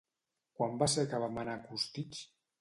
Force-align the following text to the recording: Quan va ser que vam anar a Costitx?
Quan 0.59 0.79
va 0.83 0.87
ser 0.93 1.03
que 1.11 1.19
vam 1.25 1.37
anar 1.43 1.55
a 1.59 1.63
Costitx? 1.67 2.25